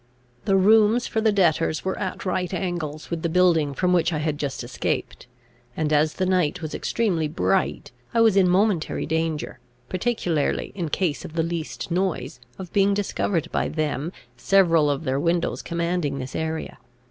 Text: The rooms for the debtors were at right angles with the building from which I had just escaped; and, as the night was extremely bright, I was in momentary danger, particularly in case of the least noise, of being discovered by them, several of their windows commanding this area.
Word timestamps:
The 0.45 0.55
rooms 0.55 1.05
for 1.05 1.21
the 1.21 1.31
debtors 1.31 1.85
were 1.85 1.95
at 1.99 2.25
right 2.25 2.51
angles 2.55 3.11
with 3.11 3.21
the 3.21 3.29
building 3.29 3.75
from 3.75 3.93
which 3.93 4.11
I 4.11 4.17
had 4.17 4.39
just 4.39 4.63
escaped; 4.63 5.27
and, 5.77 5.93
as 5.93 6.15
the 6.15 6.25
night 6.25 6.59
was 6.59 6.73
extremely 6.73 7.27
bright, 7.27 7.91
I 8.11 8.19
was 8.21 8.35
in 8.35 8.49
momentary 8.49 9.05
danger, 9.05 9.59
particularly 9.89 10.71
in 10.73 10.89
case 10.89 11.23
of 11.23 11.33
the 11.33 11.43
least 11.43 11.91
noise, 11.91 12.39
of 12.57 12.73
being 12.73 12.95
discovered 12.95 13.51
by 13.51 13.69
them, 13.69 14.11
several 14.37 14.89
of 14.89 15.03
their 15.03 15.19
windows 15.19 15.61
commanding 15.61 16.17
this 16.17 16.35
area. 16.35 16.79